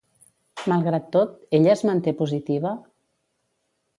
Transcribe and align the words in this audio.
Malgrat 0.71 1.11
tot, 1.15 1.35
ella 1.59 1.71
es 1.75 1.85
manté 1.89 2.15
positiva? 2.23 2.75